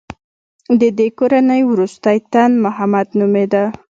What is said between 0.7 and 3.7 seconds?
د دې کورنۍ وروستی تن محمد نومېده.